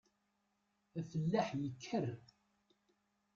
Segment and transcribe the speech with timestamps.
[0.99, 2.05] Afellaḥ yekker.